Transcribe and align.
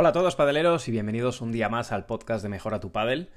Hola 0.00 0.08
a 0.08 0.12
todos 0.12 0.34
padeleros 0.34 0.88
y 0.88 0.92
bienvenidos 0.92 1.42
un 1.42 1.52
día 1.52 1.68
más 1.68 1.92
al 1.92 2.06
podcast 2.06 2.42
de 2.42 2.48
Mejora 2.48 2.80
tu 2.80 2.90
Padel. 2.90 3.28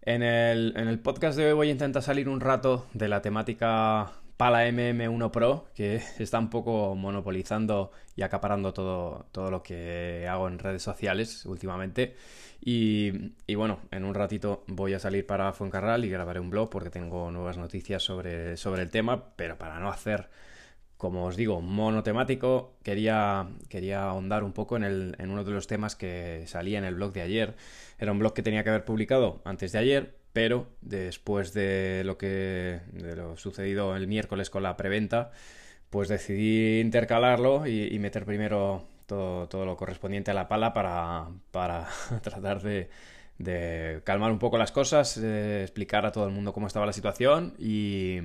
En 0.00 0.22
el, 0.22 0.72
en 0.74 0.88
el 0.88 0.98
podcast 1.00 1.36
de 1.36 1.48
hoy 1.48 1.52
voy 1.52 1.68
a 1.68 1.72
intentar 1.72 2.02
salir 2.02 2.30
un 2.30 2.40
rato 2.40 2.86
de 2.94 3.08
la 3.08 3.20
temática 3.20 4.12
Pala 4.38 4.66
MM1 4.70 5.30
Pro, 5.30 5.66
que 5.74 5.96
está 6.18 6.38
un 6.38 6.48
poco 6.48 6.94
monopolizando 6.94 7.92
y 8.16 8.22
acaparando 8.22 8.72
todo, 8.72 9.26
todo 9.32 9.50
lo 9.50 9.62
que 9.62 10.26
hago 10.26 10.48
en 10.48 10.58
redes 10.58 10.82
sociales 10.82 11.44
últimamente. 11.44 12.16
Y, 12.58 13.34
y, 13.46 13.54
bueno, 13.56 13.80
en 13.90 14.06
un 14.06 14.14
ratito 14.14 14.64
voy 14.66 14.94
a 14.94 14.98
salir 14.98 15.26
para 15.26 15.52
Fuencarral 15.52 16.06
y 16.06 16.08
grabaré 16.08 16.40
un 16.40 16.48
blog 16.48 16.70
porque 16.70 16.88
tengo 16.88 17.30
nuevas 17.30 17.58
noticias 17.58 18.02
sobre, 18.02 18.56
sobre 18.56 18.80
el 18.80 18.88
tema, 18.88 19.24
pero 19.36 19.58
para 19.58 19.78
no 19.78 19.90
hacer 19.90 20.30
como 20.98 21.24
os 21.26 21.36
digo, 21.36 21.60
monotemático, 21.60 22.74
quería, 22.82 23.48
quería 23.68 24.02
ahondar 24.02 24.42
un 24.42 24.52
poco 24.52 24.76
en, 24.76 24.82
el, 24.82 25.16
en 25.18 25.30
uno 25.30 25.44
de 25.44 25.52
los 25.52 25.68
temas 25.68 25.94
que 25.94 26.42
salía 26.46 26.76
en 26.78 26.84
el 26.84 26.96
blog 26.96 27.12
de 27.12 27.22
ayer. 27.22 27.54
Era 27.98 28.10
un 28.10 28.18
blog 28.18 28.34
que 28.34 28.42
tenía 28.42 28.64
que 28.64 28.70
haber 28.70 28.84
publicado 28.84 29.40
antes 29.44 29.70
de 29.72 29.78
ayer, 29.78 30.16
pero 30.32 30.66
después 30.82 31.52
de 31.54 32.02
lo 32.04 32.18
que 32.18 32.80
de 32.92 33.14
lo 33.14 33.36
sucedido 33.36 33.94
el 33.94 34.08
miércoles 34.08 34.50
con 34.50 34.64
la 34.64 34.76
preventa, 34.76 35.30
pues 35.88 36.08
decidí 36.08 36.80
intercalarlo 36.80 37.66
y, 37.66 37.96
meter 38.00 38.24
primero 38.24 38.84
todo, 39.06 39.48
todo, 39.48 39.64
lo 39.64 39.76
correspondiente 39.76 40.32
a 40.32 40.34
la 40.34 40.48
pala 40.48 40.72
para, 40.72 41.28
para 41.52 41.88
tratar 42.22 42.60
de, 42.60 42.90
calmar 44.04 44.32
un 44.32 44.40
poco 44.40 44.58
las 44.58 44.72
cosas, 44.72 45.16
eh, 45.16 45.62
explicar 45.62 46.06
a 46.06 46.12
todo 46.12 46.26
el 46.26 46.32
mundo 46.32 46.52
cómo 46.52 46.66
estaba 46.66 46.86
la 46.86 46.92
situación 46.92 47.54
y, 47.56 48.18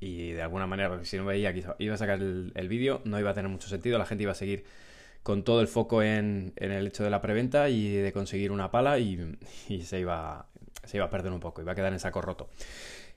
y 0.00 0.32
de 0.32 0.42
alguna 0.42 0.66
manera, 0.66 1.04
si 1.04 1.18
no 1.18 1.26
veía 1.26 1.52
que 1.52 1.64
iba 1.78 1.94
a 1.94 1.98
sacar 1.98 2.20
el, 2.20 2.68
vídeo, 2.68 3.02
no 3.04 3.20
iba 3.20 3.30
a 3.30 3.34
tener 3.34 3.50
mucho 3.50 3.68
sentido, 3.68 3.98
la 3.98 4.06
gente 4.06 4.22
iba 4.22 4.32
a 4.32 4.36
seguir 4.36 4.64
con 5.22 5.44
todo 5.44 5.60
el 5.60 5.68
foco 5.68 6.02
en, 6.02 6.54
el 6.56 6.86
hecho 6.86 7.04
de 7.04 7.10
la 7.10 7.20
preventa 7.20 7.68
y 7.68 7.90
de 7.90 8.12
conseguir 8.12 8.50
una 8.50 8.70
pala 8.70 8.98
y, 8.98 9.36
se, 9.84 10.00
iba, 10.00 10.48
se 10.84 10.96
iba 10.96 11.06
a 11.06 11.10
perder 11.10 11.32
un 11.32 11.40
poco, 11.40 11.60
iba 11.60 11.72
a 11.72 11.74
quedar 11.74 11.92
en 11.92 12.00
saco 12.00 12.22
roto. 12.22 12.48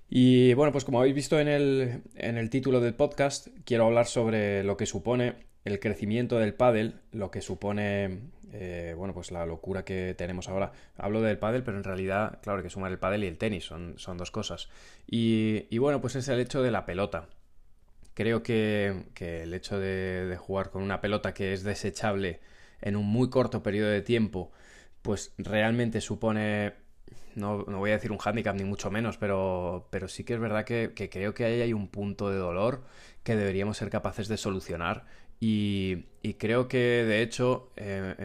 Y 0.09 0.53
bueno, 0.53 0.73
pues 0.73 0.83
como 0.83 0.99
habéis 0.99 1.15
visto 1.15 1.39
en 1.39 1.47
el, 1.47 2.03
en 2.15 2.37
el 2.37 2.49
título 2.49 2.81
del 2.81 2.93
podcast, 2.93 3.47
quiero 3.63 3.85
hablar 3.85 4.05
sobre 4.05 4.63
lo 4.63 4.75
que 4.75 4.85
supone 4.85 5.35
el 5.63 5.79
crecimiento 5.79 6.37
del 6.37 6.53
pádel, 6.53 6.99
lo 7.11 7.31
que 7.31 7.41
supone 7.41 8.19
eh, 8.53 8.93
bueno, 8.95 9.15
pues 9.15 9.31
la 9.31 9.45
locura 9.47 9.83
que 9.83 10.13
tenemos 10.15 10.47
ahora. 10.47 10.71
Hablo 10.97 11.21
del 11.21 11.39
pádel, 11.39 11.63
pero 11.63 11.77
en 11.77 11.83
realidad, 11.83 12.39
claro, 12.41 12.59
hay 12.59 12.63
que 12.63 12.69
sumar 12.69 12.91
el 12.91 12.99
pádel 12.99 13.23
y 13.23 13.27
el 13.27 13.37
tenis, 13.37 13.65
son, 13.65 13.95
son 13.97 14.17
dos 14.17 14.29
cosas. 14.29 14.69
Y, 15.07 15.75
bueno, 15.79 16.01
pues 16.01 16.15
es 16.15 16.27
el 16.27 16.39
hecho 16.39 16.61
de 16.61 16.71
la 16.71 16.85
pelota. 16.85 17.29
Creo 18.13 18.43
que, 18.43 19.05
el 19.19 19.53
hecho 19.55 19.79
de, 19.79 20.37
jugar 20.39 20.69
con 20.69 20.83
una 20.83 21.01
pelota 21.01 21.33
que 21.33 21.53
es 21.53 21.63
desechable 21.63 22.41
en 22.81 22.95
un 22.95 23.07
muy 23.07 23.29
corto 23.29 23.63
periodo 23.63 23.89
de 23.89 24.01
tiempo, 24.01 24.51
pues 25.01 25.33
realmente 25.37 25.99
supone 25.99 26.73
no, 27.35 27.65
voy 27.65 27.89
a 27.89 27.93
decir 27.93 28.11
un 28.11 28.19
hándicap 28.19 28.55
ni 28.55 28.63
mucho 28.63 28.91
menos, 28.91 29.17
pero, 29.17 29.87
pero 29.89 30.07
sí 30.07 30.23
que 30.23 30.35
es 30.35 30.39
verdad 30.39 30.65
que, 30.65 30.93
que, 30.95 31.09
creo 31.09 31.33
que 31.33 31.45
ahí 31.45 31.61
hay 31.61 31.73
un 31.73 31.87
punto 31.87 32.29
de 32.29 32.37
dolor 32.37 32.83
que 33.23 33.35
deberíamos 33.35 33.77
ser 33.77 33.89
capaces 33.89 34.27
de 34.27 34.37
solucionar 34.37 35.05
y, 35.45 36.35
creo 36.35 36.69
que, 36.69 36.77
de 36.77 37.21
hecho, 37.21 37.73
eh, 37.75 38.15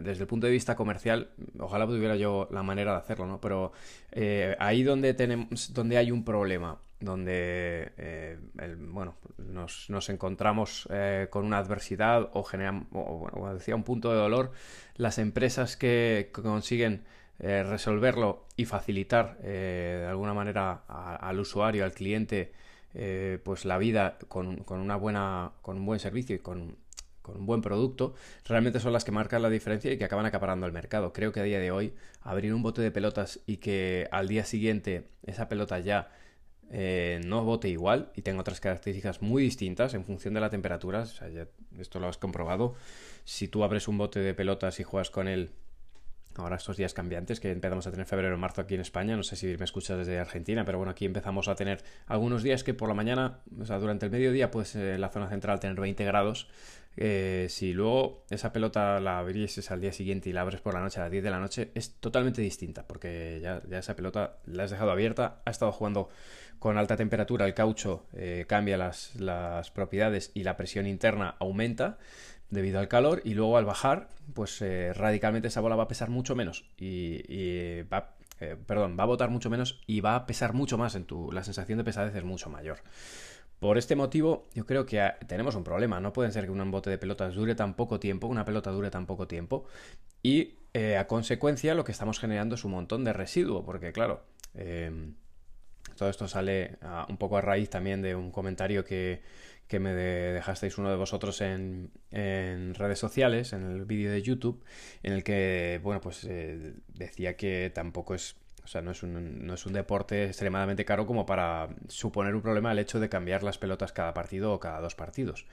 desde 0.00 0.22
el 0.22 0.26
punto 0.26 0.46
de 0.46 0.52
vista 0.52 0.76
comercial, 0.76 1.30
ojalá 1.58 1.86
tuviera 1.86 2.14
yo 2.16 2.46
la 2.50 2.62
manera 2.62 2.92
de 2.92 2.98
hacerlo, 2.98 3.26
¿no? 3.26 3.40
Pero 3.40 3.72
eh, 4.12 4.54
ahí 4.58 4.82
donde, 4.82 5.14
tenemos, 5.14 5.72
donde 5.72 5.96
hay 5.96 6.10
un 6.10 6.26
problema, 6.26 6.78
donde, 7.00 7.90
eh, 7.96 8.38
bueno, 8.78 9.14
nos, 9.38 9.88
nos 9.88 10.10
encontramos 10.10 10.86
con 11.30 11.46
una 11.46 11.56
adversidad 11.56 12.28
o 12.34 12.42
generamos, 12.42 12.86
o, 12.92 13.30
bueno, 13.30 13.54
decía, 13.54 13.74
un 13.74 13.84
punto 13.84 14.12
de 14.12 14.18
dolor, 14.18 14.52
las 14.96 15.16
empresas 15.16 15.78
que, 15.78 16.28
consiguen 16.34 17.04
resolverlo 17.38 18.44
y 18.56 18.66
facilitar 18.66 19.38
de 19.38 20.06
alguna 20.06 20.34
manera 20.34 20.82
al 20.86 21.40
usuario, 21.40 21.84
al 21.84 21.92
cliente, 21.92 22.52
eh, 22.94 23.38
pues 23.44 23.64
la 23.64 23.78
vida 23.78 24.18
con, 24.28 24.64
una 24.68 24.96
buena, 24.96 25.52
con 25.62 25.76
un 25.78 25.86
buen 25.86 26.00
servicio 26.00 26.36
y 26.36 26.38
con, 26.38 26.76
un 27.26 27.46
buen 27.46 27.60
producto, 27.60 28.14
realmente 28.44 28.78
son 28.78 28.92
las 28.92 29.04
que 29.04 29.10
marcan 29.10 29.42
la 29.42 29.50
diferencia 29.50 29.92
y 29.92 29.98
que 29.98 30.04
acaban 30.04 30.26
acaparando 30.26 30.66
el 30.66 30.72
mercado. 30.72 31.12
Creo 31.12 31.32
que 31.32 31.40
a 31.40 31.42
día 31.42 31.58
de 31.58 31.72
hoy 31.72 31.92
abrir 32.22 32.54
un 32.54 32.62
bote 32.62 32.82
de 32.82 32.90
pelotas 32.90 33.40
y 33.46 33.56
que 33.56 34.08
al 34.12 34.28
día 34.28 34.44
siguiente 34.44 35.08
esa 35.24 35.48
pelota 35.48 35.80
ya 35.80 36.08
eh, 36.70 37.20
no 37.24 37.44
bote 37.44 37.68
igual 37.68 38.10
y 38.14 38.22
tenga 38.22 38.40
otras 38.40 38.60
características 38.60 39.22
muy 39.22 39.42
distintas 39.42 39.94
en 39.94 40.04
función 40.04 40.34
de 40.34 40.40
la 40.40 40.50
temperatura, 40.50 41.04
esto 41.78 42.00
lo 42.00 42.08
has 42.08 42.18
comprobado, 42.18 42.74
si 43.24 43.48
tú 43.48 43.62
abres 43.62 43.88
un 43.88 43.98
bote 43.98 44.20
de 44.20 44.34
pelotas 44.34 44.80
y 44.80 44.82
juegas 44.82 45.10
con 45.10 45.28
él 45.28 45.50
ahora 46.40 46.56
estos 46.56 46.76
días 46.76 46.94
cambiantes 46.94 47.40
que 47.40 47.50
empezamos 47.50 47.86
a 47.86 47.90
tener 47.90 48.06
febrero 48.06 48.36
marzo 48.38 48.60
aquí 48.60 48.74
en 48.74 48.80
España, 48.80 49.16
no 49.16 49.22
sé 49.22 49.36
si 49.36 49.56
me 49.56 49.64
escuchas 49.64 49.98
desde 49.98 50.18
Argentina, 50.18 50.64
pero 50.64 50.78
bueno, 50.78 50.90
aquí 50.90 51.04
empezamos 51.04 51.48
a 51.48 51.54
tener 51.54 51.82
algunos 52.06 52.42
días 52.42 52.64
que 52.64 52.74
por 52.74 52.88
la 52.88 52.94
mañana, 52.94 53.40
o 53.58 53.64
sea, 53.64 53.78
durante 53.78 54.06
el 54.06 54.12
mediodía, 54.12 54.50
pues 54.50 54.74
eh, 54.76 54.98
la 54.98 55.08
zona 55.08 55.28
central 55.28 55.60
tener 55.60 55.78
20 55.80 56.04
grados. 56.04 56.48
Eh, 56.98 57.48
si 57.50 57.74
luego 57.74 58.24
esa 58.30 58.54
pelota 58.54 59.00
la 59.00 59.18
abrieses 59.18 59.70
al 59.70 59.82
día 59.82 59.92
siguiente 59.92 60.30
y 60.30 60.32
la 60.32 60.40
abres 60.40 60.62
por 60.62 60.72
la 60.72 60.80
noche 60.80 60.98
a 60.98 61.04
las 61.04 61.12
10 61.12 61.24
de 61.24 61.30
la 61.30 61.40
noche, 61.40 61.70
es 61.74 61.94
totalmente 62.00 62.40
distinta, 62.40 62.86
porque 62.86 63.38
ya, 63.42 63.60
esa 63.78 63.96
pelota 63.96 64.38
la 64.46 64.64
has 64.64 64.70
dejado 64.70 64.90
abierta, 64.90 65.42
ha 65.44 65.50
estado 65.50 65.72
jugando 65.72 66.08
con 66.58 66.78
alta 66.78 66.96
temperatura, 66.96 67.44
el 67.44 67.52
caucho 67.52 68.06
eh, 68.14 68.46
cambia 68.48 68.78
las, 68.78 69.14
las 69.16 69.70
propiedades 69.70 70.30
y 70.32 70.44
la 70.44 70.56
presión 70.56 70.86
interna 70.86 71.36
aumenta 71.38 71.98
debido 72.50 72.78
al 72.78 72.88
calor 72.88 73.22
y 73.24 73.34
luego 73.34 73.56
al 73.56 73.64
bajar, 73.64 74.08
pues 74.34 74.60
eh, 74.62 74.92
radicalmente 74.92 75.48
esa 75.48 75.60
bola 75.60 75.76
va 75.76 75.84
a 75.84 75.88
pesar 75.88 76.10
mucho 76.10 76.34
menos 76.34 76.64
y, 76.76 77.22
eh, 77.28 77.84
perdón, 78.66 78.96
va 78.98 79.04
a 79.04 79.06
botar 79.06 79.30
mucho 79.30 79.50
menos 79.50 79.80
y 79.86 80.00
va 80.00 80.14
a 80.14 80.26
pesar 80.26 80.52
mucho 80.52 80.78
más 80.78 80.94
en 80.94 81.04
tu, 81.04 81.32
la 81.32 81.42
sensación 81.44 81.78
de 81.78 81.84
pesadez 81.84 82.14
es 82.14 82.24
mucho 82.24 82.50
mayor. 82.50 82.78
Por 83.58 83.78
este 83.78 83.96
motivo, 83.96 84.48
yo 84.54 84.66
creo 84.66 84.84
que 84.84 85.02
tenemos 85.26 85.54
un 85.54 85.64
problema. 85.64 85.98
No 85.98 86.12
puede 86.12 86.30
ser 86.30 86.44
que 86.44 86.50
un 86.50 86.70
bote 86.70 86.90
de 86.90 86.98
pelotas 86.98 87.34
dure 87.34 87.54
tan 87.54 87.72
poco 87.74 87.98
tiempo, 87.98 88.26
una 88.26 88.44
pelota 88.44 88.70
dure 88.70 88.90
tan 88.90 89.06
poco 89.06 89.26
tiempo. 89.26 89.64
Y 90.22 90.58
eh, 90.74 90.98
a 90.98 91.06
consecuencia, 91.06 91.74
lo 91.74 91.82
que 91.82 91.92
estamos 91.92 92.18
generando 92.18 92.56
es 92.56 92.64
un 92.64 92.72
montón 92.72 93.02
de 93.04 93.14
residuo, 93.14 93.64
porque 93.64 93.92
claro, 93.92 94.24
todo 95.96 96.10
esto 96.10 96.28
sale 96.28 96.78
un 97.08 97.16
poco 97.16 97.38
a 97.38 97.40
raíz 97.40 97.70
también 97.70 98.02
de 98.02 98.14
un 98.14 98.30
comentario 98.30 98.84
que, 98.84 99.22
que 99.68 99.80
me 99.80 99.94
dejasteis 99.94 100.78
uno 100.78 100.90
de 100.90 100.96
vosotros 100.96 101.40
en, 101.40 101.90
redes 102.10 102.98
sociales, 102.98 103.52
en 103.52 103.64
el 103.64 103.84
vídeo 103.84 104.10
de 104.10 104.22
YouTube, 104.22 104.62
en 105.02 105.12
el 105.12 105.24
que, 105.24 105.80
bueno, 105.82 106.00
pues 106.00 106.24
eh, 106.24 106.74
decía 106.88 107.36
que 107.36 107.70
tampoco 107.74 108.14
es, 108.14 108.36
o 108.64 108.68
sea, 108.68 108.82
no 108.82 108.92
es, 108.92 109.02
un, 109.02 109.46
no 109.46 109.54
es 109.54 109.66
un 109.66 109.72
deporte 109.72 110.26
extremadamente 110.26 110.84
caro 110.84 111.06
como 111.06 111.26
para 111.26 111.68
suponer 111.88 112.34
un 112.34 112.42
problema 112.42 112.72
el 112.72 112.78
hecho 112.78 113.00
de 113.00 113.08
cambiar 113.08 113.42
las 113.42 113.58
pelotas 113.58 113.92
cada 113.92 114.14
partido 114.14 114.52
o 114.52 114.60
cada 114.60 114.80
dos 114.80 114.94
partidos. 114.94 115.46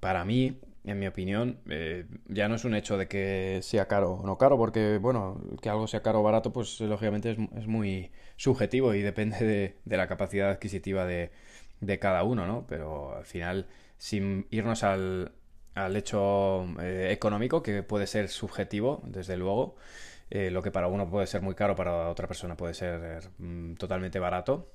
Para 0.00 0.24
mí, 0.24 0.60
en 0.84 0.98
mi 0.98 1.06
opinión, 1.06 1.58
eh, 1.68 2.06
ya 2.28 2.48
no 2.48 2.54
es 2.54 2.64
un 2.64 2.74
hecho 2.74 2.96
de 2.98 3.08
que 3.08 3.60
sea 3.62 3.88
caro 3.88 4.12
o 4.12 4.26
no 4.26 4.38
caro, 4.38 4.58
porque, 4.58 4.98
bueno, 4.98 5.40
que 5.62 5.70
algo 5.70 5.86
sea 5.86 6.02
caro 6.02 6.20
o 6.20 6.22
barato, 6.22 6.52
pues 6.52 6.80
lógicamente 6.80 7.30
es, 7.56 7.66
muy 7.66 8.12
subjetivo 8.36 8.94
y 8.94 9.02
depende 9.02 9.38
de, 9.44 9.76
de 9.84 9.96
la 9.96 10.06
capacidad 10.06 10.50
adquisitiva 10.50 11.04
de, 11.06 11.30
de 11.80 11.98
cada 11.98 12.22
uno, 12.22 12.46
¿no? 12.46 12.66
Pero 12.66 13.16
al 13.16 13.24
final, 13.24 13.66
sin 13.96 14.46
irnos 14.50 14.82
al, 14.84 15.32
al 15.74 15.96
hecho 15.96 16.66
eh, 16.80 17.08
económico, 17.12 17.62
que 17.62 17.82
puede 17.82 18.06
ser 18.06 18.28
subjetivo, 18.28 19.02
desde 19.06 19.36
luego, 19.36 19.76
eh, 20.30 20.50
lo 20.50 20.62
que 20.62 20.70
para 20.70 20.88
uno 20.88 21.08
puede 21.08 21.26
ser 21.26 21.42
muy 21.42 21.54
caro, 21.54 21.74
para 21.74 22.08
otra 22.08 22.26
persona 22.26 22.56
puede 22.56 22.74
ser 22.74 23.30
mm, 23.38 23.74
totalmente 23.74 24.18
barato. 24.18 24.72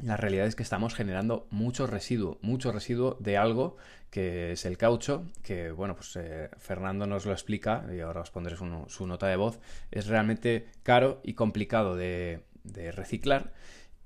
La 0.00 0.16
realidad 0.16 0.46
es 0.46 0.54
que 0.54 0.62
estamos 0.62 0.94
generando 0.94 1.48
mucho 1.50 1.86
residuo, 1.88 2.38
mucho 2.40 2.70
residuo 2.70 3.16
de 3.18 3.36
algo 3.36 3.76
que 4.10 4.52
es 4.52 4.64
el 4.64 4.78
caucho, 4.78 5.26
que 5.42 5.72
bueno, 5.72 5.96
pues 5.96 6.14
eh, 6.16 6.50
Fernando 6.56 7.06
nos 7.06 7.26
lo 7.26 7.32
explica 7.32 7.84
y 7.92 8.00
ahora 8.00 8.20
os 8.20 8.30
pondré 8.30 8.56
su, 8.56 8.84
su, 8.86 9.06
nota 9.08 9.26
de 9.26 9.36
voz, 9.36 9.58
es 9.90 10.06
realmente 10.06 10.68
caro 10.84 11.20
y 11.24 11.34
complicado 11.34 11.96
de, 11.96 12.44
de 12.62 12.92
reciclar 12.92 13.52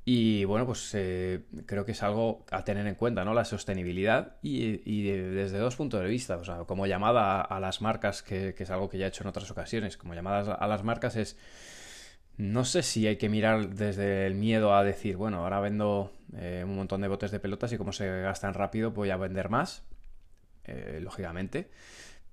y 0.04 0.44
bueno, 0.44 0.66
pues 0.66 0.90
eh, 0.94 1.44
creo 1.64 1.84
que 1.84 1.92
es 1.92 2.02
algo 2.02 2.44
a 2.50 2.64
tener 2.64 2.86
en 2.88 2.96
cuenta, 2.96 3.24
¿no? 3.24 3.34
La 3.34 3.44
sostenibilidad 3.44 4.36
y, 4.42 5.02
desde 5.02 5.58
dos 5.58 5.76
puntos 5.76 6.00
de 6.00 6.08
vista, 6.08 6.36
o 6.36 6.44
sea, 6.44 6.64
como 6.64 6.86
llamada 6.86 7.40
a, 7.40 7.60
las 7.60 7.80
marcas, 7.80 8.22
que, 8.22 8.54
es 8.58 8.70
algo 8.70 8.88
que 8.88 8.98
ya 8.98 9.06
he 9.06 9.08
hecho 9.08 9.22
en 9.22 9.28
otras 9.28 9.50
ocasiones, 9.50 9.96
como 9.96 10.14
llamadas 10.14 10.56
a 10.58 10.66
las 10.66 10.82
marcas 10.82 11.14
es, 11.14 11.38
no 12.36 12.64
sé 12.64 12.82
si 12.82 13.06
hay 13.06 13.16
que 13.16 13.28
mirar 13.28 13.74
desde 13.74 14.26
el 14.26 14.34
miedo 14.34 14.74
a 14.74 14.82
decir, 14.82 15.16
bueno, 15.16 15.38
ahora 15.38 15.60
vendo 15.60 16.12
eh, 16.36 16.62
un 16.64 16.74
montón 16.74 17.00
de 17.00 17.08
botes 17.08 17.30
de 17.30 17.38
pelotas 17.38 17.72
y 17.72 17.78
como 17.78 17.92
se 17.92 18.22
gastan 18.22 18.54
rápido 18.54 18.90
voy 18.90 19.10
a 19.10 19.16
vender 19.16 19.50
más, 19.50 19.84
eh, 20.64 20.98
lógicamente, 21.00 21.70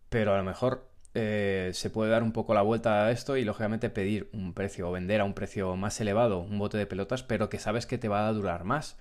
pero 0.10 0.34
a 0.34 0.38
lo 0.38 0.44
mejor 0.44 0.89
eh, 1.16 1.72
se 1.74 1.90
puede 1.90 2.12
dar 2.12 2.22
un 2.22 2.32
poco 2.32 2.54
la 2.54 2.62
vuelta 2.62 3.06
a 3.06 3.12
esto 3.12 3.36
y 3.36 3.44
lógicamente 3.44 3.90
pedir 3.90 4.30
un 4.32 4.54
precio 4.54 4.90
o 4.90 4.92
vender 4.92 5.22
a 5.22 5.24
un 5.24 5.34
precio 5.34 5.76
más 5.76 6.00
elevado 6.00 6.40
un 6.40 6.60
bote 6.60 6.78
de 6.78 6.86
pelotas, 6.86 7.24
pero 7.24 7.50
que 7.50 7.58
sabes 7.58 7.88
que 7.88 7.98
te 7.98 8.08
va 8.08 8.28
a 8.28 8.34
durar 8.34 8.64
más. 8.64 8.98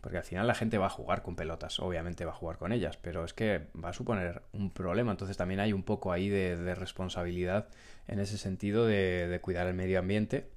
porque 0.00 0.18
al 0.18 0.24
final 0.24 0.48
la 0.48 0.54
gente 0.56 0.78
va 0.78 0.86
a 0.86 0.90
jugar 0.90 1.22
con 1.22 1.36
pelotas, 1.36 1.78
obviamente 1.78 2.24
va 2.24 2.32
a 2.32 2.34
jugar 2.34 2.58
con 2.58 2.72
ellas, 2.72 2.96
pero 2.96 3.24
es 3.24 3.32
que 3.34 3.68
va 3.82 3.90
a 3.90 3.92
suponer 3.92 4.42
un 4.52 4.72
problema, 4.72 5.12
entonces 5.12 5.36
también 5.36 5.60
hay 5.60 5.72
un 5.72 5.84
poco 5.84 6.12
ahí 6.12 6.28
de, 6.28 6.74
responsabilidad 6.74 7.68
en 8.08 8.18
ese 8.18 8.38
sentido 8.38 8.86
de, 8.86 9.38
cuidar 9.42 9.68
el 9.68 9.74
medio 9.74 10.00
ambiente 10.00 10.50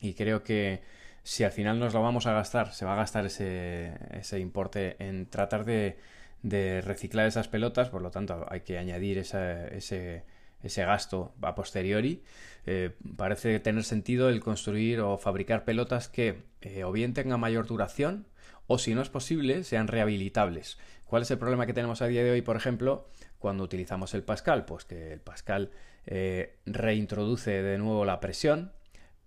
y 0.00 0.14
creo 0.14 0.42
que 0.42 0.82
si 1.22 1.44
al 1.44 1.52
final 1.52 1.78
nos 1.78 1.92
lo 1.94 2.02
vamos 2.02 2.26
a 2.26 2.32
gastar, 2.32 2.72
se 2.72 2.84
va 2.86 2.94
a 2.94 2.96
gastar 2.96 3.26
ese, 3.26 3.92
ese 4.12 4.38
importe 4.40 4.96
en 4.98 5.26
tratar 5.28 5.64
de, 5.66 5.98
reciclar 6.42 7.26
esas 7.26 7.48
pelotas, 7.48 7.88
por 7.88 8.02
lo 8.02 8.10
tanto 8.10 8.46
hay 8.48 8.60
que 8.60 8.78
añadir 8.78 9.18
ese, 9.18 10.24
ese 10.62 10.84
gasto 10.84 11.34
a 11.42 11.54
posteriori, 11.54 12.22
eh, 12.66 12.90
parece 13.16 13.58
tener 13.60 13.84
sentido 13.84 14.28
el 14.28 14.40
construir 14.40 15.00
o 15.00 15.18
fabricar 15.18 15.64
pelotas 15.64 16.08
que 16.08 16.44
eh, 16.60 16.84
o 16.84 16.92
bien 16.92 17.14
tengan 17.14 17.40
mayor 17.40 17.66
duración 17.66 18.26
o 18.66 18.78
si 18.78 18.94
no 18.94 19.02
es 19.02 19.08
posible, 19.08 19.64
sean 19.64 19.88
rehabilitables. 19.88 20.78
¿Cuál 21.06 21.22
es 21.22 21.30
el 21.30 21.38
problema 21.38 21.66
que 21.66 21.74
tenemos 21.74 22.00
a 22.00 22.06
día 22.06 22.22
de 22.22 22.30
hoy, 22.30 22.42
por 22.42 22.56
ejemplo, 22.56 23.08
cuando 23.38 23.64
utilizamos 23.64 24.14
el 24.14 24.22
Pascal? 24.22 24.64
Pues 24.64 24.84
que 24.84 25.12
el 25.12 25.20
Pascal 25.20 25.72
eh, 26.06 26.56
reintroduce 26.64 27.50
de 27.50 27.78
nuevo 27.78 28.04
la 28.04 28.20
presión, 28.20 28.72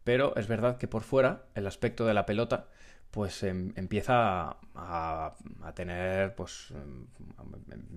pero 0.04 0.36
es 0.38 0.48
verdad 0.48 0.78
que 0.78 0.88
por 0.88 1.04
fuera 1.04 1.44
el 1.54 1.68
aspecto 1.68 2.06
de 2.06 2.14
la 2.14 2.26
pelota 2.26 2.70
pues 3.16 3.44
em, 3.44 3.72
empieza 3.78 4.58
a, 4.76 5.34
tener, 5.74 6.36
pues 6.36 6.72
em, 6.72 7.08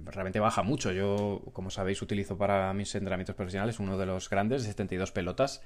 realmente 0.05 0.39
baja 0.39 0.63
mucho. 0.63 0.93
Yo, 0.93 1.43
como 1.53 1.71
sabéis, 1.71 2.01
utilizo 2.03 2.39
para 2.39 2.73
mis 2.73 2.95
entrenamientos 2.95 3.35
profesionales 3.35 3.81
uno 3.81 3.99
de 3.99 4.07
los 4.07 4.31
grandes, 4.31 4.63
de 4.63 4.69
72 4.69 5.11
pelotas, 5.11 5.61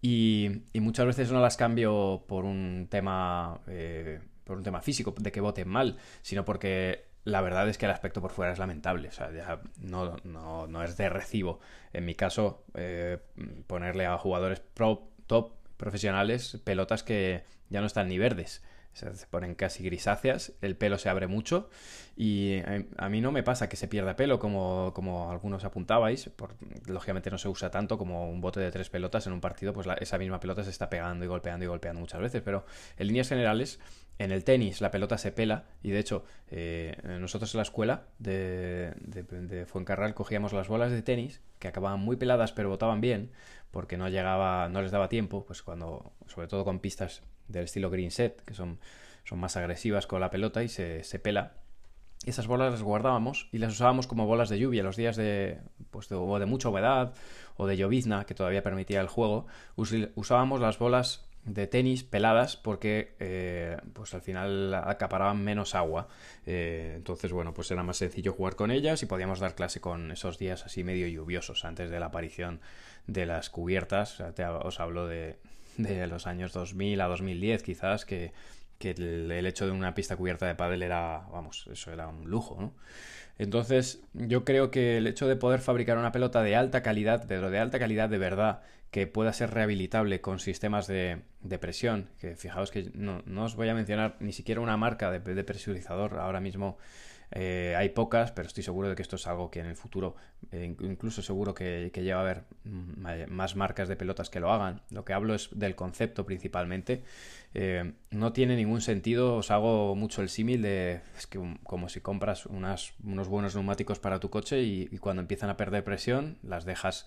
y, 0.00 0.62
muchas 0.76 1.04
veces 1.04 1.30
no 1.30 1.42
las 1.42 1.58
cambio 1.58 2.24
por 2.26 2.46
un 2.46 2.86
tema 2.88 3.60
eh, 3.66 4.18
por 4.44 4.56
un 4.56 4.62
tema 4.62 4.80
físico, 4.80 5.14
de 5.18 5.30
que 5.30 5.42
voten 5.42 5.68
mal, 5.68 5.98
sino 6.22 6.46
porque 6.46 7.04
la 7.24 7.42
verdad 7.42 7.68
es 7.68 7.76
que 7.76 7.84
el 7.84 7.92
aspecto 7.92 8.22
por 8.22 8.30
fuera 8.30 8.52
es 8.54 8.58
lamentable. 8.58 9.08
O 9.08 9.12
sea, 9.12 9.30
ya 9.30 9.60
no, 9.78 10.16
no, 10.24 10.66
no 10.68 10.82
es 10.82 10.96
de 10.96 11.10
recibo. 11.10 11.60
En 11.92 12.06
mi 12.06 12.14
caso, 12.14 12.64
eh, 12.72 13.18
ponerle 13.66 14.06
a 14.06 14.16
jugadores 14.16 14.60
pro, 14.60 15.10
top 15.26 15.52
profesionales 15.76 16.58
pelotas 16.64 17.02
que 17.02 17.44
ya 17.68 17.82
no 17.82 17.86
están 17.86 18.08
ni 18.08 18.16
verdes 18.16 18.62
se 18.96 19.26
ponen 19.26 19.54
casi 19.54 19.84
grisáceas, 19.84 20.54
el 20.62 20.76
pelo 20.76 20.96
se 20.98 21.08
abre 21.08 21.26
mucho 21.26 21.68
y 22.16 22.52
eh, 22.54 22.88
a 22.96 23.08
mí 23.08 23.20
no 23.20 23.30
me 23.30 23.42
pasa 23.42 23.68
que 23.68 23.76
se 23.76 23.88
pierda 23.88 24.16
pelo 24.16 24.38
como, 24.38 24.92
como 24.94 25.30
algunos 25.30 25.64
apuntabais, 25.64 26.30
por, 26.30 26.54
lógicamente 26.86 27.30
no 27.30 27.36
se 27.36 27.48
usa 27.48 27.70
tanto 27.70 27.98
como 27.98 28.30
un 28.30 28.40
bote 28.40 28.60
de 28.60 28.70
tres 28.70 28.88
pelotas 28.88 29.26
en 29.26 29.34
un 29.34 29.40
partido, 29.40 29.72
pues 29.72 29.86
esa 30.00 30.16
misma 30.16 30.40
pelota 30.40 30.64
se 30.64 30.70
está 30.70 30.88
pegando 30.88 31.24
y 31.24 31.28
golpeando 31.28 31.64
y 31.64 31.68
golpeando 31.68 32.00
muchas 32.00 32.20
veces, 32.20 32.40
pero 32.42 32.64
en 32.96 33.06
líneas 33.08 33.28
generales 33.28 33.80
en 34.18 34.32
el 34.32 34.44
tenis 34.44 34.80
la 34.80 34.90
pelota 34.90 35.18
se 35.18 35.30
pela 35.30 35.64
y 35.82 35.90
de 35.90 35.98
hecho 35.98 36.24
eh, 36.50 36.96
nosotros 37.20 37.54
en 37.54 37.58
la 37.58 37.64
escuela 37.64 38.04
de, 38.18 38.94
de, 39.00 39.22
de, 39.22 39.66
Fuencarral 39.66 40.14
cogíamos 40.14 40.54
las 40.54 40.68
bolas 40.68 40.90
de 40.90 41.02
tenis 41.02 41.42
que 41.58 41.68
acababan 41.68 42.00
muy 42.00 42.16
peladas 42.16 42.52
pero 42.52 42.70
botaban 42.70 43.02
bien 43.02 43.30
porque 43.70 43.98
no 43.98 44.08
llegaba, 44.08 44.70
no 44.70 44.80
les 44.80 44.90
daba 44.90 45.10
tiempo, 45.10 45.44
pues 45.44 45.62
cuando, 45.62 46.12
sobre 46.28 46.48
todo 46.48 46.64
con 46.64 46.78
pistas 46.78 47.22
del 47.48 47.64
estilo 47.64 47.90
green 47.90 48.10
set, 48.10 48.42
que 48.44 48.54
son, 48.54 48.78
son 49.24 49.38
más 49.38 49.56
agresivas 49.56 50.06
con 50.06 50.20
la 50.20 50.30
pelota 50.30 50.62
y 50.62 50.68
se, 50.68 51.04
se 51.04 51.18
pela. 51.18 51.54
esas 52.24 52.46
bolas 52.46 52.72
las 52.72 52.82
guardábamos 52.82 53.48
y 53.52 53.58
las 53.58 53.72
usábamos 53.72 54.06
como 54.06 54.26
bolas 54.26 54.48
de 54.48 54.58
lluvia 54.58 54.82
los 54.82 54.96
días 54.96 55.16
de, 55.16 55.58
pues 55.90 56.08
de, 56.08 56.16
de 56.16 56.46
mucha 56.46 56.68
humedad 56.68 57.14
o 57.56 57.66
de 57.66 57.76
llovizna 57.76 58.24
que 58.24 58.34
todavía 58.34 58.62
permitía 58.62 59.00
el 59.00 59.08
juego. 59.08 59.46
usábamos 60.14 60.60
las 60.60 60.78
bolas 60.78 61.26
de 61.46 61.68
tenis 61.68 62.02
peladas 62.02 62.56
porque 62.56 63.14
eh, 63.20 63.76
pues 63.92 64.12
al 64.14 64.20
final 64.20 64.74
acaparaban 64.74 65.42
menos 65.42 65.76
agua 65.76 66.08
eh, 66.44 66.94
entonces 66.96 67.32
bueno 67.32 67.54
pues 67.54 67.70
era 67.70 67.84
más 67.84 67.98
sencillo 67.98 68.32
jugar 68.32 68.56
con 68.56 68.72
ellas 68.72 69.02
y 69.04 69.06
podíamos 69.06 69.38
dar 69.38 69.54
clase 69.54 69.80
con 69.80 70.10
esos 70.10 70.38
días 70.38 70.66
así 70.66 70.82
medio 70.82 71.06
lluviosos 71.06 71.64
antes 71.64 71.88
de 71.88 72.00
la 72.00 72.06
aparición 72.06 72.60
de 73.06 73.26
las 73.26 73.48
cubiertas 73.48 74.20
os 74.20 74.80
hablo 74.80 75.06
de, 75.06 75.38
de 75.76 76.06
los 76.06 76.26
años 76.26 76.52
2000 76.52 77.00
a 77.00 77.06
2010 77.06 77.62
quizás 77.62 78.04
que, 78.04 78.32
que 78.78 78.90
el, 78.90 79.46
hecho 79.46 79.66
de 79.66 79.72
una 79.72 79.94
pista 79.94 80.16
cubierta 80.16 80.46
de 80.46 80.54
pádel 80.54 80.82
era, 80.82 81.26
vamos, 81.32 81.68
eso 81.72 81.92
era 81.92 82.08
un 82.08 82.28
lujo, 82.28 82.56
¿no? 82.60 82.74
Entonces, 83.38 84.02
yo 84.14 84.44
creo 84.44 84.70
que 84.70 84.96
el 84.96 85.06
hecho 85.06 85.28
de 85.28 85.36
poder 85.36 85.60
fabricar 85.60 85.98
una 85.98 86.10
pelota 86.10 86.42
de 86.42 86.56
alta 86.56 86.82
calidad, 86.82 87.26
pero 87.28 87.50
de 87.50 87.58
alta 87.58 87.78
calidad 87.78 88.08
de 88.08 88.16
verdad, 88.16 88.62
que 88.90 89.06
pueda 89.06 89.32
ser 89.34 89.50
rehabilitable 89.50 90.22
con 90.22 90.38
sistemas 90.38 90.86
de, 90.86 91.18
de 91.42 91.58
presión, 91.58 92.08
que 92.18 92.34
fijaos 92.34 92.70
que 92.70 92.90
no, 92.94 93.22
no, 93.26 93.44
os 93.44 93.54
voy 93.54 93.68
a 93.68 93.74
mencionar 93.74 94.16
ni 94.20 94.32
siquiera 94.32 94.62
una 94.62 94.78
marca 94.78 95.10
de, 95.10 95.20
de 95.20 95.44
presurizador 95.44 96.18
ahora 96.18 96.40
mismo 96.40 96.78
eh, 97.32 97.74
hay 97.76 97.90
pocas, 97.90 98.32
pero 98.32 98.46
estoy 98.46 98.62
seguro 98.62 98.88
de 98.88 98.94
que 98.94 99.02
esto 99.02 99.16
es 99.16 99.26
algo 99.26 99.50
que 99.50 99.60
en 99.60 99.66
el 99.66 99.76
futuro, 99.76 100.16
eh, 100.52 100.74
incluso 100.80 101.22
seguro 101.22 101.54
que, 101.54 101.90
que 101.92 102.02
lleva 102.02 102.20
a 102.20 102.22
haber 102.22 102.44
mm, 102.64 103.30
más 103.30 103.56
marcas 103.56 103.88
de 103.88 103.96
pelotas 103.96 104.30
que 104.30 104.40
lo 104.40 104.52
hagan. 104.52 104.82
Lo 104.90 105.04
que 105.04 105.12
hablo 105.12 105.34
es 105.34 105.48
del 105.52 105.74
concepto 105.74 106.24
principalmente. 106.24 107.02
Eh, 107.58 107.94
no 108.10 108.34
tiene 108.34 108.54
ningún 108.54 108.82
sentido, 108.82 109.36
os 109.36 109.50
hago 109.50 109.94
mucho 109.94 110.20
el 110.20 110.28
símil 110.28 110.60
de 110.60 111.00
es 111.16 111.26
que 111.26 111.40
como 111.62 111.88
si 111.88 112.02
compras 112.02 112.44
unos 112.44 112.92
buenos 113.28 113.54
neumáticos 113.54 113.98
para 113.98 114.20
tu 114.20 114.28
coche 114.28 114.62
y, 114.62 114.98
cuando 114.98 115.22
empiezan 115.22 115.48
a 115.48 115.56
perder 115.56 115.82
presión 115.82 116.36
las 116.42 116.66
dejas 116.66 117.06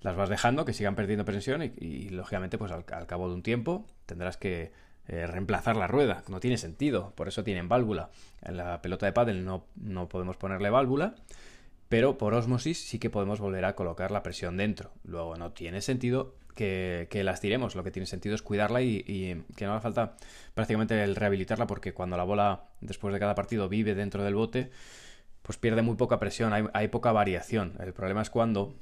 las 0.00 0.16
vas 0.16 0.30
dejando 0.30 0.64
que 0.64 0.72
sigan 0.72 0.94
perdiendo 0.94 1.26
presión 1.26 1.62
y, 1.62 2.08
lógicamente 2.08 2.56
pues 2.56 2.72
al, 2.72 2.86
cabo 2.86 3.28
de 3.28 3.34
un 3.34 3.42
tiempo 3.42 3.86
tendrás 4.06 4.38
que 4.38 4.72
eh, 5.08 5.26
reemplazar 5.26 5.76
la 5.76 5.86
rueda. 5.86 6.22
No 6.28 6.40
tiene 6.40 6.58
sentido, 6.58 7.12
por 7.16 7.28
eso 7.28 7.44
tienen 7.44 7.68
válvula. 7.68 8.10
En 8.42 8.56
la 8.56 8.82
pelota 8.82 9.06
de 9.06 9.12
pádel 9.12 9.44
no, 9.44 9.66
no 9.76 10.08
podemos 10.08 10.36
ponerle 10.36 10.70
válvula, 10.70 11.14
pero 11.88 12.18
por 12.18 12.34
osmosis 12.34 12.78
sí 12.78 12.98
que 12.98 13.10
podemos 13.10 13.40
volver 13.40 13.64
a 13.64 13.74
colocar 13.74 14.10
la 14.10 14.22
presión 14.22 14.56
dentro. 14.56 14.92
Luego 15.04 15.36
no 15.36 15.52
tiene 15.52 15.80
sentido 15.80 16.36
que, 16.54 17.22
las 17.24 17.40
tiremos, 17.40 17.74
lo 17.74 17.84
que 17.84 17.90
tiene 17.90 18.06
sentido 18.06 18.34
es 18.34 18.42
cuidarla 18.42 18.82
y, 18.82 19.42
que 19.56 19.64
no 19.64 19.72
haga 19.72 19.80
falta 19.80 20.16
prácticamente 20.54 21.02
el 21.02 21.16
rehabilitarla 21.16 21.66
porque 21.66 21.94
cuando 21.94 22.16
la 22.16 22.24
bola 22.24 22.64
después 22.80 23.12
de 23.12 23.20
cada 23.20 23.34
partido 23.34 23.68
vive 23.68 23.94
dentro 23.94 24.22
del 24.22 24.34
bote, 24.34 24.70
pues 25.42 25.58
pierde 25.58 25.82
muy 25.82 25.96
poca 25.96 26.18
presión, 26.18 26.52
hay, 26.52 26.64
hay 26.72 26.88
poca 26.88 27.12
variación. 27.12 27.74
El 27.80 27.92
problema 27.92 28.22
es 28.22 28.30
cuando 28.30 28.76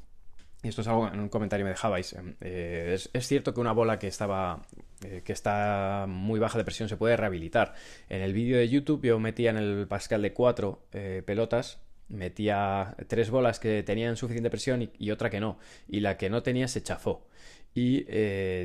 y 0.62 0.68
esto 0.68 0.82
es 0.82 0.88
algo 0.88 1.08
en 1.08 1.20
un 1.20 1.28
comentario 1.28 1.64
me 1.64 1.70
dejabais, 1.70 2.12
em, 2.12 2.34
eh, 2.40 2.98
es, 3.12 3.26
cierto 3.26 3.54
que 3.54 3.60
una 3.60 3.72
bola 3.72 3.98
que 3.98 4.06
estaba 4.06 4.62
eh, 5.04 5.22
que 5.24 5.32
está 5.32 6.04
muy 6.08 6.38
baja 6.38 6.58
de 6.58 6.64
presión 6.64 6.88
se 6.88 6.96
puede 6.96 7.16
rehabilitar. 7.16 7.74
En 8.08 8.20
el 8.20 8.34
vídeo 8.34 8.58
de 8.58 8.68
YouTube 8.68 9.02
yo 9.02 9.18
metía 9.18 9.50
en 9.50 9.56
el 9.56 9.86
Pascal 9.88 10.22
de 10.22 10.32
cuatro 10.32 10.82
eh, 10.92 11.22
pelotas, 11.24 11.80
metía 12.08 12.94
tres 13.08 13.30
bolas 13.30 13.58
que 13.58 13.82
tenían 13.82 14.16
suficiente 14.16 14.50
presión 14.50 14.90
y, 14.98 15.10
otra 15.10 15.30
que 15.30 15.40
no, 15.40 15.58
y 15.88 16.00
la 16.00 16.18
que 16.18 16.28
no 16.28 16.42
tenía 16.42 16.68
se 16.68 16.82
chafó. 16.82 17.26
Y 17.72 18.02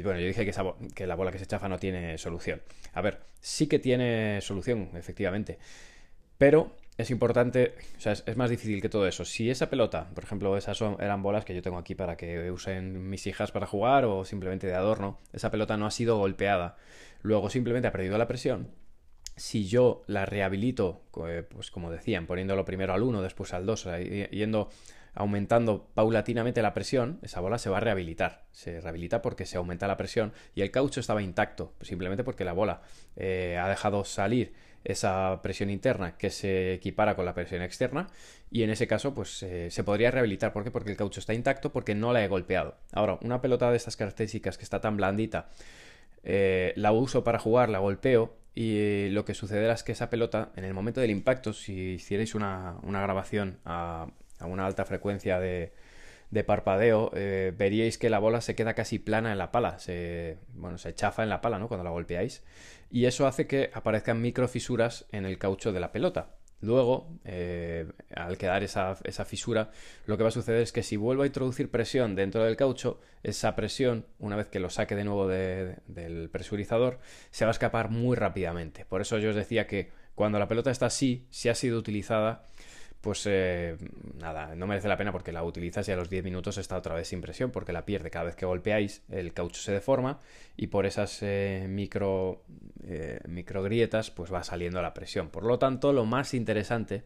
bueno, 0.02 0.20
yo 0.20 0.26
dije 0.26 0.46
que, 0.46 0.54
que 0.96 1.06
la 1.06 1.16
bola 1.16 1.32
que 1.32 1.38
se 1.38 1.46
chafa 1.46 1.70
no 1.70 1.78
tiene 1.78 2.18
solución. 2.18 2.62
A 2.94 3.02
ver, 3.02 3.20
sí 3.40 3.68
que 3.68 3.78
tiene 3.78 4.42
solución, 4.42 4.90
efectivamente. 4.96 5.60
Pero 6.40 6.76
es 6.98 7.12
importante, 7.12 7.76
o 7.98 8.00
sea, 8.00 8.14
es, 8.14 8.38
más 8.38 8.50
difícil 8.50 8.82
que 8.82 8.90
todo 8.90 9.08
eso. 9.08 9.26
Si 9.26 9.50
esa 9.50 9.70
pelota, 9.70 10.10
por 10.14 10.24
ejemplo, 10.24 10.56
esas 10.58 10.78
son, 10.78 10.98
eran 11.00 11.22
bolas 11.22 11.44
que 11.44 11.54
yo 11.54 11.62
tengo 11.62 11.78
aquí 11.78 11.94
para 11.94 12.16
que 12.16 12.50
usen 12.52 13.10
mis 13.10 13.28
hijas 13.28 13.52
para 13.52 13.68
jugar 13.68 14.06
o 14.06 14.24
simplemente 14.24 14.68
de 14.68 14.76
adorno, 14.76 15.20
esa 15.34 15.52
pelota 15.52 15.76
no 15.78 15.86
ha 15.86 15.92
sido 15.92 16.18
golpeada, 16.18 16.78
luego 17.22 17.50
simplemente 17.50 17.88
ha 17.88 17.92
perdido 17.92 18.18
la 18.18 18.28
presión. 18.28 18.70
Si 19.36 19.68
yo 19.68 20.04
la 20.08 20.26
rehabilito, 20.26 21.02
pues 21.12 21.70
como 21.70 21.92
decían, 21.92 22.26
poniéndolo 22.26 22.64
primero 22.64 22.94
al 22.94 23.04
1, 23.04 23.22
después 23.22 23.54
al 23.54 23.66
2, 23.66 23.90
yendo 24.32 24.70
aumentando 25.16 25.88
paulatinamente 25.94 26.62
la 26.62 26.74
presión, 26.74 27.20
esa 27.24 27.40
bola 27.40 27.58
se 27.58 27.70
va 27.70 27.78
a 27.78 27.80
rehabilitar. 27.80 28.44
Se 28.52 28.80
rehabilita 28.82 29.22
porque 29.22 29.46
se 29.46 29.58
aumenta 29.58 29.88
la 29.88 29.98
presión 29.98 30.34
y 30.54 30.62
el 30.62 30.72
caucho 30.72 31.00
estaba 31.00 31.22
intacto, 31.22 31.74
simplemente 31.82 32.24
porque 32.24 32.46
la 32.46 32.54
bola 32.54 32.82
eh, 33.16 33.58
ha 33.60 33.68
dejado 33.70 34.04
salir 34.04 34.54
esa 34.84 35.40
presión 35.42 35.72
interna 35.72 36.16
que 36.16 36.30
se 36.30 36.74
equipara 36.74 37.16
con 37.16 37.26
la 37.26 37.34
presión 37.34 37.64
externa 37.64 38.08
y 38.52 38.62
en 38.62 38.70
ese 38.70 38.88
caso 38.88 39.16
pues 39.16 39.42
eh, 39.42 39.72
se 39.72 39.84
podría 39.84 40.12
rehabilitar. 40.12 40.54
¿Por 40.54 40.64
qué? 40.64 40.70
Porque 40.70 40.92
el 40.92 40.98
caucho 40.98 41.20
está 41.20 41.34
intacto 41.34 41.72
porque 41.72 41.96
no 41.96 42.14
la 42.14 42.24
he 42.24 42.28
golpeado. 42.28 42.76
Ahora, 42.92 43.18
una 43.22 43.42
pelota 43.42 43.72
de 43.72 43.78
estas 43.78 43.96
características 43.96 44.58
que 44.58 44.64
está 44.64 44.82
tan 44.82 44.98
blandita, 44.98 45.50
eh, 46.24 46.74
la 46.76 46.92
uso 46.92 47.24
para 47.24 47.40
jugar, 47.40 47.70
la 47.70 47.80
golpeo 47.80 48.36
y 48.54 49.10
lo 49.10 49.26
que 49.26 49.34
sucederá 49.34 49.74
es 49.74 49.84
que 49.84 49.92
esa 49.92 50.10
pelota 50.10 50.52
en 50.56 50.64
el 50.64 50.74
momento 50.74 51.02
del 51.02 51.12
impacto, 51.12 51.52
si 51.52 51.96
hicierais 51.96 52.36
una, 52.36 52.80
grabación 52.84 53.60
a, 53.66 54.08
una 54.42 54.66
alta 54.66 54.86
frecuencia 54.86 55.40
de, 55.40 55.72
de 56.32 56.44
parpadeo, 56.44 57.12
eh, 57.16 57.54
veríais 57.58 57.98
que 57.98 58.10
la 58.10 58.20
bola 58.20 58.42
se 58.42 58.56
queda 58.56 58.74
casi 58.74 59.00
plana 59.00 59.32
en 59.32 59.38
la 59.38 59.52
pala, 59.52 59.80
se, 59.80 60.38
bueno, 60.54 60.78
se 60.78 60.94
chafa 60.94 61.24
en 61.24 61.30
la 61.30 61.42
pala, 61.42 61.60
¿no? 61.60 61.68
Cuando 61.68 61.84
la 61.84 61.92
golpeáis 61.92 62.44
y 62.92 63.06
eso 63.06 63.28
hace 63.28 63.48
que 63.48 63.72
aparezcan 63.74 64.22
microfisuras 64.22 65.06
en 65.12 65.26
el 65.26 65.38
caucho 65.38 65.74
de 65.74 65.80
la 65.80 65.92
pelota. 65.92 66.36
Luego, 66.62 67.10
eh, 67.26 67.86
al 68.16 68.38
quedar 68.38 68.64
esa, 68.64 68.96
fisura, 69.26 69.72
lo 70.08 70.18
que 70.18 70.24
va 70.24 70.30
a 70.30 70.32
suceder 70.32 70.62
es 70.62 70.72
que 70.72 70.82
si 70.82 70.96
vuelvo 70.96 71.24
a 71.24 71.28
introducir 71.28 71.70
presión 71.70 72.16
dentro 72.16 72.44
del 72.44 72.56
caucho, 72.56 73.02
esa 73.22 73.56
presión, 73.56 74.06
una 74.20 74.36
vez 74.36 74.48
que 74.48 74.60
lo 74.60 74.70
saque 74.70 74.96
de 74.96 75.04
nuevo 75.04 75.28
del 75.28 76.30
presurizador, 76.32 77.00
se 77.32 77.46
va 77.46 77.52
a 77.52 77.52
escapar 77.52 77.90
muy 77.90 78.16
rápidamente. 78.16 78.86
Por 78.86 79.02
eso 79.02 79.18
yo 79.18 79.30
os 79.30 79.36
decía 79.36 79.68
que 79.68 79.92
Cuando 80.16 80.40
la 80.40 80.48
pelota 80.48 80.72
está 80.72 80.86
así, 80.86 81.28
si 81.30 81.50
ha 81.50 81.56
sido 81.56 81.78
utilizada, 81.78 82.44
pues 83.06 83.24
eh, 83.28 83.78
nada, 84.20 84.56
no 84.56 84.66
merece 84.66 84.88
la 84.88 84.98
pena 84.98 85.12
porque 85.12 85.32
la 85.32 85.44
utilizas 85.44 85.88
y 85.88 85.92
a 85.92 85.96
los 85.96 86.10
10 86.10 86.24
minutos 86.24 86.58
está 86.58 86.76
otra 86.76 86.96
vez 86.96 87.08
sin 87.08 87.22
presión 87.22 87.52
porque 87.52 87.72
la 87.72 87.86
pierde. 87.86 88.10
Cada 88.10 88.26
vez 88.26 88.36
que 88.36 88.48
golpeáis, 88.48 89.04
el 89.10 89.32
caucho 89.32 89.62
se 89.62 89.72
deforma 89.72 90.18
y 90.58 90.68
por 90.68 90.88
esas 90.88 91.20
eh, 91.22 91.68
micro, 91.70 92.42
eh, 92.84 93.20
micro 93.28 93.62
grietas 93.62 94.10
pues 94.10 94.34
va 94.34 94.44
saliendo 94.44 94.82
la 94.82 94.96
presión. 94.96 95.30
Por 95.30 95.44
lo 95.44 95.60
tanto, 95.60 95.94
lo 95.94 96.06
más 96.06 96.34
interesante 96.34 97.04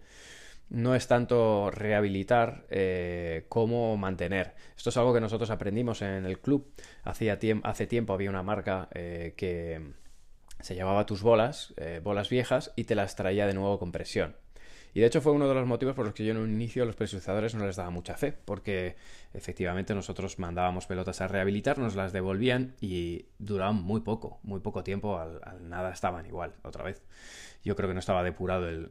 no 0.69 0.95
es 0.95 1.05
tanto 1.07 1.69
rehabilitar 1.69 2.65
como 3.49 3.97
mantener. 3.97 4.55
Esto 4.77 4.91
es 4.91 4.95
algo 4.95 5.13
que 5.13 5.19
nosotros 5.19 5.49
aprendimos 5.49 6.01
en 6.01 6.25
el 6.25 6.39
club. 6.39 6.71
Hacía 7.03 7.37
hace 7.63 7.87
tiempo 7.87 8.13
había 8.13 8.29
una 8.29 8.43
marca 8.43 8.87
que 8.93 9.81
se 10.61 10.75
llamaba 10.75 11.05
tus 11.05 11.23
bolas, 11.23 11.73
bolas 12.03 12.29
viejas, 12.29 12.71
y 12.77 12.85
te 12.85 12.95
las 12.95 13.17
traía 13.17 13.47
de 13.47 13.53
nuevo 13.53 13.79
con 13.79 13.91
presión. 13.91 14.37
Y 14.93 15.01
de 15.01 15.05
hecho 15.05 15.21
fue 15.21 15.31
uno 15.31 15.47
de 15.47 15.53
los 15.53 15.67
motivos 15.67 15.95
por 15.95 16.05
los 16.05 16.13
que 16.13 16.25
yo 16.25 16.31
en 16.31 16.37
un 16.37 16.51
inicio 16.51 16.83
a 16.83 16.85
los 16.85 16.95
presurizadores 16.95 17.53
no 17.55 17.65
les 17.65 17.75
daba 17.75 17.89
mucha 17.89 18.15
fe, 18.15 18.33
porque 18.33 18.95
efectivamente 19.33 19.93
nosotros 19.93 20.39
mandábamos 20.39 20.87
pelotas 20.87 21.21
a 21.21 21.27
rehabilitar, 21.27 21.77
nos 21.77 21.95
las 21.95 22.11
devolvían 22.11 22.75
y 22.81 23.25
duraban 23.37 23.75
muy 23.75 24.01
poco, 24.01 24.39
muy 24.43 24.59
poco 24.59 24.83
tiempo, 24.83 25.19
al, 25.19 25.41
nada 25.69 25.91
estaban 25.91 26.25
igual, 26.25 26.53
otra 26.63 26.83
vez. 26.83 27.03
Yo 27.63 27.75
creo 27.75 27.89
que 27.89 27.93
no 27.93 27.99
estaba 27.99 28.23
depurado 28.23 28.69
el, 28.69 28.89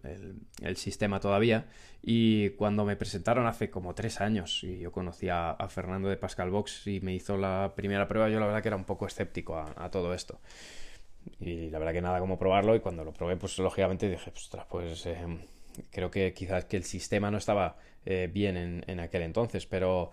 el, 0.61 0.77
sistema 0.77 1.21
todavía. 1.21 1.67
Y 2.03 2.51
cuando 2.51 2.85
me 2.85 2.97
presentaron 2.97 3.47
hace 3.47 3.71
como 3.71 3.95
tres 3.95 4.21
años 4.21 4.63
y 4.63 4.79
yo 4.79 4.93
conocía 4.93 5.51
a, 5.51 5.69
Fernando 5.69 6.11
de 6.11 6.19
Pascal 6.19 6.51
Box 6.51 6.87
y 6.87 7.01
me 7.01 7.15
hizo 7.15 7.39
la 7.39 7.73
primera 7.75 8.07
prueba, 8.09 8.29
yo 8.29 8.39
la 8.39 8.47
verdad 8.47 8.63
que 8.63 8.69
era 8.69 8.77
un 8.77 8.85
poco 8.85 9.07
escéptico 9.07 9.57
a, 9.57 9.91
todo 9.91 10.13
esto. 10.13 10.39
Y 11.41 11.71
la 11.71 11.79
verdad 11.79 11.95
que 11.95 12.03
nada 12.03 12.21
como 12.21 12.39
probarlo 12.39 12.77
y 12.77 12.81
cuando 12.81 13.05
lo 13.05 13.13
probé, 13.13 13.37
pues 13.37 13.59
lógicamente 13.59 14.09
dije, 14.09 14.31
ostras, 14.37 14.67
pues 14.69 15.07
eh, 15.07 15.27
creo 15.91 16.11
que 16.11 16.33
quizás 16.33 16.65
que 16.65 16.77
el 16.77 16.85
sistema 16.85 17.31
no 17.31 17.39
estaba 17.39 17.77
eh, 18.07 18.29
bien 18.33 18.83
en, 18.87 19.01
aquel 19.01 19.23
entonces, 19.23 19.67
pero 19.67 20.11